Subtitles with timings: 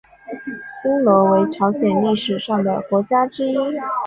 [0.81, 3.55] 新罗为朝鲜历史上的国家之一。